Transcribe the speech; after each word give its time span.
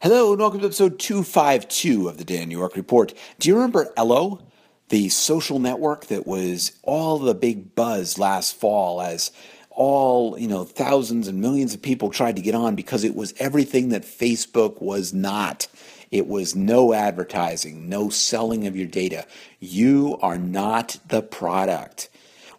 Hello 0.00 0.30
and 0.30 0.40
welcome 0.40 0.60
to 0.60 0.66
episode 0.66 1.00
252 1.00 2.08
of 2.08 2.18
the 2.18 2.24
Dan 2.24 2.52
York 2.52 2.76
Report. 2.76 3.12
Do 3.40 3.48
you 3.48 3.56
remember 3.56 3.92
Ello, 3.96 4.46
the 4.90 5.08
social 5.08 5.58
network 5.58 6.06
that 6.06 6.24
was 6.24 6.78
all 6.84 7.18
the 7.18 7.34
big 7.34 7.74
buzz 7.74 8.16
last 8.16 8.54
fall 8.54 9.00
as 9.00 9.32
all, 9.70 10.38
you 10.38 10.46
know, 10.46 10.62
thousands 10.62 11.26
and 11.26 11.40
millions 11.40 11.74
of 11.74 11.82
people 11.82 12.10
tried 12.10 12.36
to 12.36 12.42
get 12.42 12.54
on 12.54 12.76
because 12.76 13.02
it 13.02 13.16
was 13.16 13.34
everything 13.40 13.88
that 13.88 14.02
Facebook 14.02 14.80
was 14.80 15.12
not. 15.12 15.66
It 16.12 16.28
was 16.28 16.54
no 16.54 16.92
advertising, 16.92 17.88
no 17.88 18.08
selling 18.08 18.68
of 18.68 18.76
your 18.76 18.86
data. 18.86 19.26
You 19.58 20.16
are 20.22 20.38
not 20.38 20.98
the 21.08 21.22
product. 21.22 22.08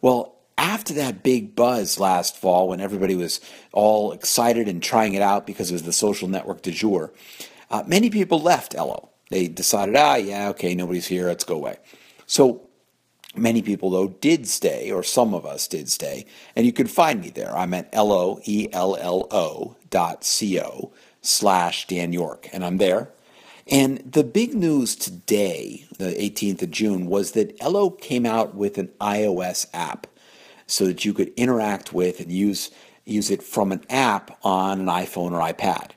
Well, 0.01 0.38
after 0.59 0.93
that 0.93 1.23
big 1.23 1.55
buzz 1.55 1.99
last 1.99 2.35
fall 2.35 2.67
when 2.67 2.81
everybody 2.81 3.15
was 3.15 3.39
all 3.71 4.11
excited 4.11 4.67
and 4.67 4.83
trying 4.83 5.13
it 5.13 5.21
out 5.21 5.47
because 5.47 5.71
it 5.71 5.73
was 5.73 5.83
the 5.83 5.93
social 5.93 6.27
network 6.27 6.61
du 6.61 6.71
jour, 6.71 7.13
uh, 7.71 7.83
many 7.87 8.09
people 8.09 8.41
left 8.41 8.75
Ello. 8.75 9.09
They 9.29 9.47
decided, 9.47 9.95
ah, 9.95 10.15
yeah, 10.15 10.49
okay, 10.49 10.75
nobody's 10.75 11.07
here, 11.07 11.27
let's 11.27 11.45
go 11.45 11.55
away. 11.55 11.77
So 12.25 12.67
many 13.35 13.61
people, 13.61 13.89
though, 13.89 14.09
did 14.09 14.47
stay, 14.47 14.91
or 14.91 15.01
some 15.01 15.33
of 15.33 15.45
us 15.45 15.67
did 15.67 15.89
stay, 15.89 16.25
and 16.55 16.65
you 16.65 16.73
can 16.73 16.87
find 16.87 17.21
me 17.21 17.29
there. 17.29 17.55
I'm 17.55 17.73
at 17.73 17.89
Ello, 17.93 18.41
E-L-L-O 18.43 19.77
dot 19.89 20.23
C-O 20.25 20.91
slash 21.21 21.87
Dan 21.87 22.11
York, 22.11 22.49
and 22.51 22.65
I'm 22.65 22.77
there. 22.77 23.11
And 23.71 23.99
the 23.99 24.23
big 24.23 24.55
news 24.55 24.95
today, 24.95 25.85
the 25.97 26.15
18th 26.15 26.63
of 26.63 26.71
June, 26.71 27.05
was 27.05 27.31
that 27.31 27.55
Ello 27.61 27.91
came 27.91 28.25
out 28.25 28.55
with 28.55 28.79
an 28.79 28.89
iOS 28.99 29.67
app 29.73 30.07
so 30.69 30.85
that 30.85 31.03
you 31.03 31.13
could 31.13 31.33
interact 31.35 31.91
with 31.93 32.19
and 32.19 32.31
use 32.31 32.71
use 33.05 33.31
it 33.31 33.41
from 33.41 33.71
an 33.71 33.83
app 33.89 34.37
on 34.43 34.79
an 34.81 34.85
iPhone 34.85 35.31
or 35.31 35.41
iPad. 35.41 35.91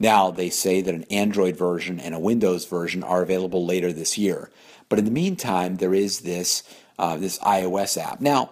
Now 0.00 0.32
they 0.32 0.50
say 0.50 0.80
that 0.80 0.94
an 0.94 1.04
Android 1.04 1.56
version 1.56 2.00
and 2.00 2.14
a 2.14 2.18
Windows 2.18 2.66
version 2.66 3.04
are 3.04 3.22
available 3.22 3.64
later 3.64 3.92
this 3.92 4.18
year, 4.18 4.50
but 4.88 4.98
in 4.98 5.04
the 5.04 5.10
meantime, 5.10 5.76
there 5.76 5.94
is 5.94 6.20
this 6.20 6.62
uh, 6.98 7.16
this 7.16 7.38
iOS 7.38 7.96
app. 7.96 8.20
Now, 8.20 8.50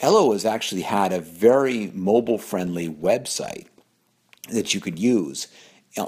Ello 0.00 0.32
has 0.32 0.44
actually 0.44 0.82
had 0.82 1.12
a 1.12 1.20
very 1.20 1.90
mobile 1.94 2.38
friendly 2.38 2.88
website 2.88 3.66
that 4.50 4.74
you 4.74 4.80
could 4.80 4.98
use 4.98 5.46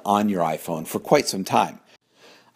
on 0.05 0.29
your 0.29 0.43
iPhone 0.43 0.87
for 0.87 0.99
quite 0.99 1.29
some 1.29 1.45
time. 1.45 1.81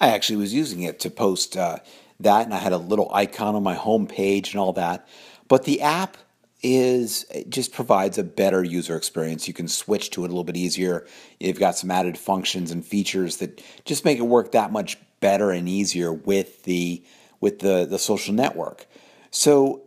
I 0.01 0.09
actually 0.09 0.37
was 0.37 0.53
using 0.53 0.83
it 0.83 0.99
to 1.01 1.11
post 1.11 1.56
uh, 1.56 1.79
that, 2.21 2.45
and 2.45 2.53
I 2.53 2.59
had 2.59 2.73
a 2.73 2.79
little 2.79 3.11
icon 3.15 3.55
on 3.55 3.62
my 3.62 3.75
home 3.75 4.06
page 4.06 4.51
and 4.51 4.61
all 4.61 4.73
that. 4.73 5.06
But 5.49 5.65
the 5.65 5.81
app 5.81 6.17
is 6.63 7.27
it 7.31 7.51
just 7.51 7.73
provides 7.73 8.19
a 8.19 8.25
better 8.25 8.63
user 8.63 8.97
experience. 8.97 9.49
You 9.49 9.55
can 9.55 9.69
switch 9.69 10.11
to 10.11 10.23
it 10.25 10.27
a 10.27 10.29
little 10.29 10.45
bit 10.45 10.57
easier. 10.57 11.07
You've 11.41 11.59
got 11.59 11.77
some 11.77 11.91
added 11.91 12.17
functions 12.17 12.71
and 12.71 12.85
features 12.85 13.39
that 13.39 13.63
just 13.85 14.05
make 14.05 14.19
it 14.19 14.23
work 14.23 14.53
that 14.53 14.73
much 14.73 14.99
better 15.21 15.51
and 15.51 15.69
easier 15.69 16.13
with 16.13 16.63
the 16.65 17.03
with 17.41 17.59
the, 17.59 17.85
the 17.85 17.99
social 17.99 18.33
network. 18.33 18.87
So 19.31 19.83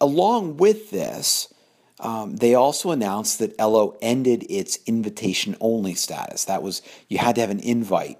along 0.00 0.56
with 0.56 0.90
this, 0.90 1.52
um, 2.00 2.36
they 2.36 2.54
also 2.54 2.90
announced 2.90 3.38
that 3.38 3.54
Ello 3.58 3.96
ended 4.02 4.44
its 4.48 4.78
invitation 4.86 5.56
only 5.60 5.94
status. 5.94 6.44
That 6.46 6.62
was 6.62 6.82
you 7.08 7.18
had 7.18 7.36
to 7.36 7.40
have 7.40 7.50
an 7.50 7.60
invite, 7.60 8.18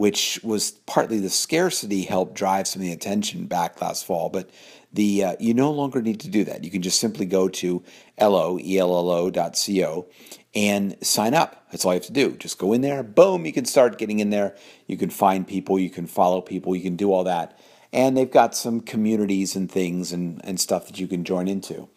which 0.00 0.40
was 0.42 0.70
partly 0.86 1.18
the 1.20 1.28
scarcity 1.28 2.04
helped 2.04 2.32
drive 2.32 2.66
some 2.66 2.80
of 2.80 2.86
the 2.86 2.92
attention 2.92 3.44
back 3.44 3.82
last 3.82 4.06
fall. 4.06 4.30
But 4.30 4.48
the 4.90 5.24
uh, 5.24 5.36
you 5.38 5.52
no 5.52 5.70
longer 5.70 6.00
need 6.00 6.20
to 6.20 6.28
do 6.30 6.42
that. 6.44 6.64
You 6.64 6.70
can 6.70 6.80
just 6.80 6.98
simply 6.98 7.26
go 7.26 7.50
to 7.50 7.82
ello, 8.16 8.58
E-L-L-O 8.58 9.30
dot 9.30 9.58
C-O 9.58 10.06
and 10.54 10.96
sign 11.06 11.34
up. 11.34 11.66
That's 11.70 11.84
all 11.84 11.92
you 11.92 12.00
have 12.00 12.06
to 12.06 12.14
do. 12.14 12.30
Just 12.38 12.56
go 12.58 12.72
in 12.72 12.80
there, 12.80 13.02
boom, 13.02 13.44
you 13.44 13.52
can 13.52 13.66
start 13.66 13.98
getting 13.98 14.20
in 14.20 14.30
there. 14.30 14.56
You 14.86 14.96
can 14.96 15.10
find 15.10 15.46
people, 15.46 15.78
you 15.78 15.90
can 15.90 16.06
follow 16.06 16.40
people, 16.40 16.74
you 16.74 16.82
can 16.82 16.96
do 16.96 17.12
all 17.12 17.24
that. 17.24 17.58
And 17.92 18.16
they've 18.16 18.30
got 18.30 18.56
some 18.56 18.80
communities 18.80 19.54
and 19.54 19.70
things 19.70 20.12
and, 20.12 20.40
and 20.44 20.58
stuff 20.58 20.86
that 20.86 20.98
you 20.98 21.08
can 21.08 21.24
join 21.24 21.46
into. 21.46 21.90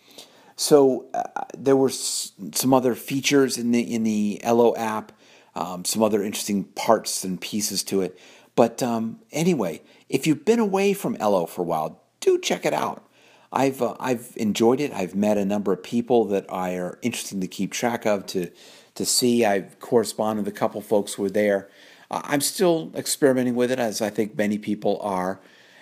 So 0.58 1.06
uh, 1.13 1.46
there 1.58 1.78
were 1.78 1.88
s- 1.88 2.34
some 2.52 2.74
other 2.74 2.96
features 2.96 3.58
in 3.58 3.72
the 3.72 3.81
in 3.81 4.03
the 4.03 4.44
Ello 4.44 4.75
app, 4.75 5.13
um, 5.56 5.86
some 5.86 6.02
other 6.02 6.24
interesting 6.24 6.64
parts 6.64 7.24
and 7.24 7.40
pieces 7.40 7.84
to 7.84 8.02
it. 8.02 8.19
But 8.56 8.84
um, 8.84 9.19
anyway, 9.31 9.81
if 10.09 10.28
you've 10.28 10.46
been 10.46 10.59
away 10.59 10.94
from 10.94 11.16
Ello 11.19 11.46
for 11.46 11.62
a 11.62 11.66
while, 11.66 12.02
do 12.19 12.40
check 12.40 12.66
it 12.66 12.74
out. 12.74 13.03
I've 13.52 13.81
uh, 13.81 13.96
I've 14.00 14.34
enjoyed 14.36 14.80
it. 14.80 14.92
I've 14.92 15.16
met 15.16 15.38
a 15.38 15.46
number 15.46 15.72
of 15.72 15.84
people 15.84 16.25
that 16.25 16.52
I 16.52 16.75
are 16.75 16.97
interesting 17.02 17.40
to 17.42 17.47
keep 17.47 17.72
track 17.72 18.06
of 18.06 18.25
to 18.28 18.50
to 18.96 19.06
see. 19.06 19.46
I've 19.46 19.80
corresponded 19.80 20.46
with 20.46 20.53
a 20.53 20.58
couple 20.58 20.81
folks 20.81 21.13
who 21.13 21.24
were 21.24 21.30
there. 21.30 21.69
Uh, 22.09 22.22
I'm 22.24 22.42
still 22.42 22.92
experimenting 22.96 23.56
with 23.56 23.72
it, 23.72 23.80
as 23.80 24.02
I 24.02 24.09
think 24.09 24.36
many 24.36 24.58
people 24.58 25.00
are. 25.02 25.40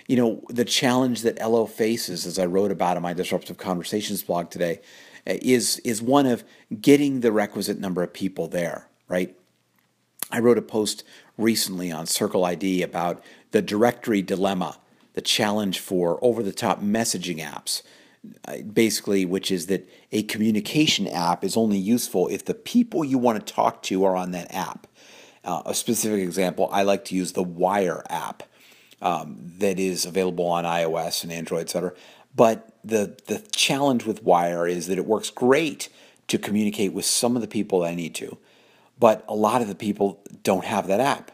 You 0.08 0.18
know, 0.18 0.42
the 0.50 0.66
challenge 0.66 1.22
that 1.22 1.40
Ello 1.40 1.66
faces, 1.66 2.26
as 2.26 2.38
I 2.38 2.46
wrote 2.46 2.72
about 2.72 2.98
in 2.98 3.04
my 3.04 3.14
Disruptive 3.14 3.58
Conversations 3.58 4.22
blog 4.22 4.50
today, 4.50 4.82
uh, 5.26 5.36
is 5.42 5.80
is 5.80 6.02
one 6.02 6.26
of 6.26 6.44
getting 6.82 7.22
the 7.22 7.32
requisite 7.32 7.80
number 7.80 8.04
of 8.04 8.12
people 8.12 8.48
there. 8.50 8.88
Right. 9.08 9.38
I 10.32 10.40
wrote 10.40 10.58
a 10.58 10.62
post 10.62 11.04
recently 11.38 11.92
on 11.92 12.06
Circle 12.06 12.46
ID 12.46 12.82
about 12.82 13.24
the 13.52 13.62
directory 13.62 14.22
dilemma 14.22 14.78
the 15.14 15.22
challenge 15.22 15.80
for 15.80 16.20
over 16.22 16.42
the 16.42 16.54
top 16.54 16.82
messaging 16.82 17.40
apps, 17.40 17.82
uh, 18.48 18.58
basically, 18.60 19.26
which 19.26 19.52
is 19.52 19.68
that 19.68 19.90
a 20.12 20.24
communication 20.24 21.08
app 21.08 21.44
is 21.44 21.58
only 21.58 21.78
useful 21.78 22.28
if 22.28 22.46
the 22.46 22.54
people 22.54 23.04
you 23.04 23.18
want 23.18 23.46
to 23.46 23.54
talk 23.54 23.82
to 23.84 24.04
are 24.06 24.16
on 24.16 24.32
that 24.32 24.54
app. 24.54 24.88
Uh, 25.44 25.64
a 25.66 25.74
specific 25.74 26.22
example, 26.22 26.70
I 26.72 26.84
like 26.84 27.04
to 27.06 27.16
use 27.16 27.34
the 27.34 27.44
Wire 27.44 28.04
app 28.10 28.44
um, 29.02 29.38
that 29.58 29.80
is 29.80 30.06
available 30.06 30.46
on 30.46 30.64
iOS 30.64 31.24
and 31.24 31.32
Android, 31.32 31.64
etc. 31.64 31.94
But 32.36 32.74
the 32.84 33.18
the 33.26 33.40
challenge 33.52 34.06
with 34.06 34.24
Wire 34.24 34.68
is 34.68 34.88
that 34.88 35.00
it 35.00 35.06
works 35.06 35.30
great 35.30 35.90
to 36.28 36.38
communicate 36.38 36.94
with 36.94 37.06
some 37.06 37.36
of 37.36 37.42
the 37.42 37.48
people 37.48 37.84
I 37.84 37.96
need 37.96 38.14
to, 38.16 38.38
but 39.02 39.26
a 39.28 39.36
lot 39.36 39.62
of 39.62 39.68
the 39.68 39.76
people 39.76 40.24
don't 40.44 40.64
have 40.64 40.88
that 40.88 41.02
app. 41.02 41.32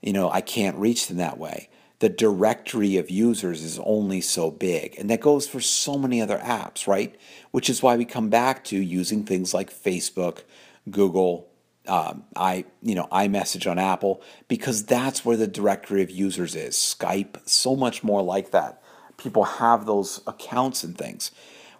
You 0.00 0.14
know, 0.14 0.30
I 0.30 0.40
can't 0.40 0.78
reach 0.78 1.08
them 1.08 1.18
that 1.18 1.36
way 1.36 1.68
the 2.00 2.08
directory 2.10 2.98
of 2.98 3.10
users 3.10 3.62
is 3.62 3.78
only 3.82 4.20
so 4.20 4.50
big. 4.50 4.94
And 4.98 5.08
that 5.08 5.22
goes 5.22 5.48
for 5.48 5.60
so 5.60 5.96
many 5.96 6.20
other 6.20 6.36
apps, 6.36 6.86
right? 6.86 7.14
Which 7.50 7.70
is 7.70 7.82
why 7.82 7.96
we 7.96 8.04
come 8.04 8.28
back 8.28 8.62
to 8.64 8.76
using 8.76 9.24
things 9.24 9.54
like 9.54 9.72
Facebook, 9.72 10.42
Google, 10.90 11.48
um, 11.86 12.24
I 12.36 12.64
you 12.82 12.94
know 12.94 13.06
iMessage 13.12 13.70
on 13.70 13.78
Apple 13.78 14.22
because 14.48 14.84
that's 14.84 15.24
where 15.24 15.36
the 15.36 15.46
directory 15.46 16.02
of 16.02 16.10
users 16.10 16.54
is. 16.54 16.74
Skype, 16.76 17.36
so 17.48 17.76
much 17.76 18.02
more 18.02 18.22
like 18.22 18.50
that. 18.50 18.82
People 19.16 19.44
have 19.44 19.86
those 19.86 20.20
accounts 20.26 20.84
and 20.84 20.96
things. 20.98 21.30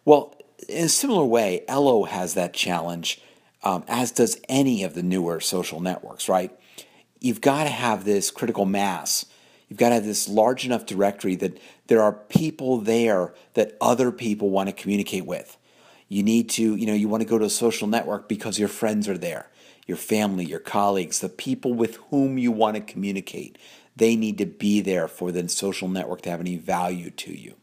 Well, 0.06 0.34
in 0.70 0.86
a 0.86 0.88
similar 0.88 1.24
way, 1.24 1.64
Ello 1.68 2.04
has 2.04 2.34
that 2.34 2.54
challenge, 2.54 3.20
um, 3.64 3.84
as 3.88 4.12
does 4.12 4.40
any 4.48 4.84
of 4.84 4.94
the 4.94 5.02
newer 5.02 5.40
social 5.40 5.80
networks. 5.80 6.28
Right? 6.28 6.56
You've 7.20 7.40
got 7.40 7.64
to 7.64 7.70
have 7.70 8.04
this 8.04 8.30
critical 8.30 8.64
mass 8.64 9.26
You've 9.68 9.78
got 9.78 9.88
to 9.88 9.96
have 9.96 10.04
this 10.04 10.28
large 10.28 10.64
enough 10.64 10.86
directory 10.86 11.36
that 11.36 11.58
there 11.86 12.02
are 12.02 12.12
people 12.12 12.78
there 12.78 13.34
that 13.54 13.76
other 13.80 14.12
people 14.12 14.50
want 14.50 14.68
to 14.68 14.72
communicate 14.72 15.26
with. 15.26 15.56
You 16.08 16.22
need 16.22 16.48
to, 16.50 16.76
you 16.76 16.86
know, 16.86 16.94
you 16.94 17.08
want 17.08 17.22
to 17.22 17.28
go 17.28 17.38
to 17.38 17.46
a 17.46 17.50
social 17.50 17.88
network 17.88 18.28
because 18.28 18.58
your 18.58 18.68
friends 18.68 19.08
are 19.08 19.18
there, 19.18 19.50
your 19.86 19.96
family, 19.96 20.44
your 20.44 20.60
colleagues, 20.60 21.20
the 21.20 21.28
people 21.28 21.74
with 21.74 21.96
whom 22.10 22.38
you 22.38 22.52
want 22.52 22.76
to 22.76 22.82
communicate. 22.82 23.58
They 23.96 24.16
need 24.16 24.38
to 24.38 24.46
be 24.46 24.80
there 24.80 25.08
for 25.08 25.32
the 25.32 25.48
social 25.48 25.88
network 25.88 26.22
to 26.22 26.30
have 26.30 26.40
any 26.40 26.56
value 26.56 27.10
to 27.10 27.36
you. 27.36 27.54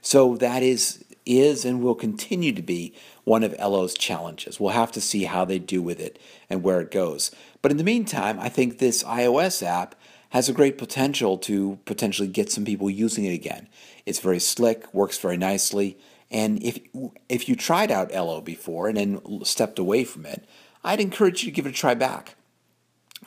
So 0.00 0.36
that 0.38 0.62
is 0.62 1.04
is 1.26 1.64
and 1.64 1.82
will 1.82 1.94
continue 1.94 2.52
to 2.52 2.62
be 2.62 2.94
one 3.24 3.42
of 3.42 3.54
Ello's 3.58 3.94
challenges. 3.94 4.60
We'll 4.60 4.72
have 4.72 4.92
to 4.92 5.00
see 5.00 5.24
how 5.24 5.44
they 5.44 5.58
do 5.58 5.82
with 5.82 6.00
it 6.00 6.18
and 6.50 6.62
where 6.62 6.80
it 6.80 6.90
goes. 6.90 7.30
But 7.62 7.70
in 7.70 7.78
the 7.78 7.84
meantime, 7.84 8.38
I 8.40 8.48
think 8.48 8.78
this 8.78 9.02
iOS 9.02 9.62
app 9.62 9.94
has 10.30 10.48
a 10.48 10.52
great 10.52 10.76
potential 10.76 11.38
to 11.38 11.78
potentially 11.84 12.28
get 12.28 12.50
some 12.50 12.64
people 12.64 12.90
using 12.90 13.24
it 13.24 13.32
again. 13.32 13.68
It's 14.04 14.18
very 14.18 14.40
slick, 14.40 14.92
works 14.92 15.18
very 15.18 15.36
nicely, 15.36 15.96
and 16.30 16.60
if 16.62 16.80
if 17.28 17.48
you 17.48 17.54
tried 17.54 17.92
out 17.92 18.12
Ello 18.12 18.40
before 18.40 18.88
and 18.88 18.96
then 18.96 19.44
stepped 19.44 19.78
away 19.78 20.02
from 20.02 20.26
it, 20.26 20.44
I'd 20.82 21.00
encourage 21.00 21.44
you 21.44 21.50
to 21.50 21.54
give 21.54 21.66
it 21.66 21.70
a 21.70 21.72
try 21.72 21.94
back. 21.94 22.34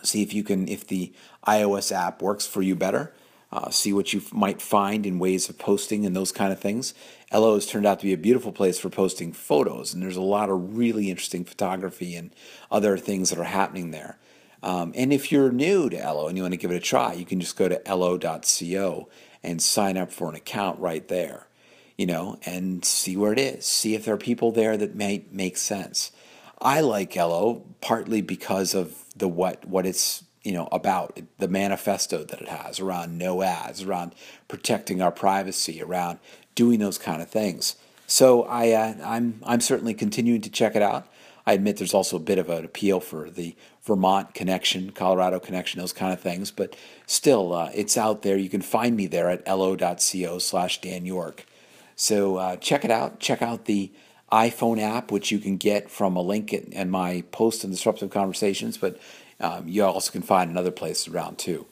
See 0.04 0.22
if 0.22 0.34
you 0.34 0.44
can 0.44 0.68
if 0.68 0.86
the 0.86 1.14
iOS 1.48 1.92
app 1.92 2.22
works 2.22 2.46
for 2.46 2.62
you 2.62 2.76
better. 2.76 3.14
Uh, 3.52 3.70
see 3.70 3.94
what 3.94 4.12
you 4.12 4.22
might 4.34 4.62
find 4.62 5.06
in 5.06 5.20
ways 5.20 5.48
of 5.48 5.58
posting 5.58 6.06
and 6.06 6.16
those 6.16 6.34
kind 6.34 6.52
of 6.52 6.60
things. 6.60 6.94
Ello 7.32 7.56
has 7.56 7.66
turned 7.66 7.86
out 7.86 8.00
to 8.00 8.06
be 8.06 8.14
a 8.14 8.18
beautiful 8.18 8.52
place 8.52 8.78
for 8.78 8.90
posting 8.90 9.32
photos, 9.32 9.94
and 9.94 10.04
there's 10.04 10.18
a 10.18 10.22
lot 10.22 10.50
of 10.50 10.78
really 10.78 11.10
interesting 11.10 11.46
photography 11.46 12.16
and 12.16 12.32
other 12.70 12.98
things 12.98 13.30
that 13.30 13.40
are 13.40 13.46
happening 13.46 13.92
there. 13.92 14.18
Um, 14.64 14.92
and 14.96 15.14
if 15.14 15.32
you're 15.32 15.52
new 15.52 15.90
to 15.90 15.98
Ello 15.98 16.28
and 16.28 16.36
you 16.36 16.44
want 16.44 16.54
to 16.54 16.58
give 16.58 16.72
it 16.72 16.76
a 16.76 16.80
try, 16.80 17.14
you 17.14 17.26
can 17.26 17.40
just 17.40 17.56
go 17.56 17.70
to 17.70 17.88
ello.co 17.88 19.08
and 19.44 19.62
sign 19.62 19.98
up 19.98 20.12
for 20.12 20.30
an 20.30 20.36
account 20.36 20.80
right 20.80 21.08
there, 21.08 21.48
you 21.98 22.06
know, 22.06 22.40
and 22.46 22.84
see 22.84 23.16
where 23.16 23.32
it 23.32 23.40
is. 23.40 23.66
See 23.66 23.96
if 23.96 24.06
there 24.06 24.16
are 24.16 24.18
people 24.18 24.52
there 24.52 24.76
that 24.76 24.96
might 24.96 25.32
make 25.32 25.58
sense. 25.58 26.12
I 26.60 26.82
like 26.82 27.16
Ello 27.16 27.64
partly 27.82 28.22
because 28.22 28.74
of 28.74 29.06
the 29.16 29.28
what 29.28 29.66
what 29.66 29.86
it's 29.86 30.24
you 30.48 30.54
know, 30.54 30.70
about 30.72 31.20
the 31.40 31.48
manifesto 31.50 32.24
that 32.24 32.42
it 32.42 32.48
has 32.48 32.80
around 32.80 33.18
no 33.18 33.42
ads, 33.42 33.84
around 33.84 34.16
protecting 34.48 35.02
our 35.02 35.12
privacy, 35.12 35.82
around 35.82 36.20
doing 36.56 36.80
those 36.80 36.98
kind 36.98 37.22
of 37.22 37.30
things. 37.30 37.76
So 38.08 38.44
I, 38.44 38.72
uh, 38.72 38.94
I'm, 39.04 39.42
I'm 39.44 39.60
certainly 39.60 39.94
continuing 39.94 40.40
to 40.40 40.50
check 40.50 40.74
it 40.78 40.82
out. 40.82 41.06
I 41.46 41.52
admit 41.52 41.76
there's 41.76 41.94
also 41.94 42.16
a 42.16 42.22
bit 42.22 42.38
of 42.38 42.50
an 42.50 42.64
appeal 42.64 43.02
for 43.02 43.30
the 43.30 43.58
Vermont 43.84 44.34
connection, 44.34 44.92
Colorado 44.92 45.38
connection, 45.38 45.82
those 45.82 45.92
kind 45.92 46.14
of 46.14 46.22
things, 46.22 46.50
but 46.50 46.78
still, 47.06 47.54
uh, 47.54 47.70
it's 47.74 47.98
out 47.98 48.22
there. 48.22 48.38
You 48.38 48.48
can 48.48 48.62
find 48.62 48.96
me 48.96 49.06
there 49.06 49.30
at 49.30 49.44
ello.co 49.46 50.40
slash 50.40 50.80
Dan 50.80 51.06
York. 51.06 51.46
So 51.98 52.38
uh, 52.38 52.56
check 52.56 52.86
it 52.86 52.92
out. 52.92 53.20
Check 53.20 53.42
out 53.42 53.66
the 53.66 53.92
iPhone 54.32 54.80
app, 54.82 55.12
which 55.12 55.30
you 55.30 55.40
can 55.40 55.58
get 55.58 55.92
from 55.92 56.16
a 56.16 56.22
link 56.22 56.54
in, 56.54 56.90
my 56.90 57.26
post 57.34 57.66
in 57.66 57.72
Disruptive 57.72 58.12
Conversations, 58.12 58.78
but 58.78 58.98
um, 59.40 59.68
you 59.68 59.84
also 59.84 60.12
can 60.12 60.22
find 60.22 60.52
in 60.52 60.58
other 60.58 60.72
places 60.72 61.08
around 61.08 61.38
too. 61.38 61.66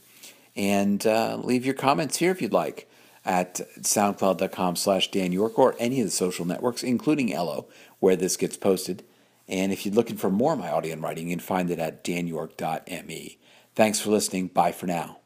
And 0.56 1.06
uh, 1.06 1.38
leave 1.42 1.66
your 1.66 1.76
comments 1.76 2.18
here 2.18 2.32
if 2.32 2.42
you'd 2.42 2.54
like 2.54 2.90
at 3.26 3.56
soundcloud.com 3.82 4.76
slash 4.76 5.12
Dan 5.12 5.32
York 5.32 5.58
or 5.58 5.76
any 5.80 6.00
of 6.00 6.08
the 6.08 6.12
social 6.12 6.46
networks, 6.46 6.84
including 6.84 7.34
Ello, 7.34 7.66
where 8.00 8.16
this 8.16 8.38
gets 8.38 8.56
posted. 8.56 9.04
And 9.48 9.72
if 9.72 9.86
you're 9.86 9.96
looking 9.96 10.18
for 10.18 10.30
more 10.30 10.54
of 10.54 10.60
my 10.60 10.72
audio 10.72 10.94
and 10.94 11.04
writing, 11.04 11.30
you 11.30 11.36
can 11.36 11.40
find 11.40 11.70
it 11.70 11.80
at 11.80 12.04
danyork.me. 12.04 13.38
Thanks 13.76 14.00
for 14.00 14.10
listening. 14.10 14.48
Bye 14.48 14.72
for 14.72 14.88
now. 14.88 15.25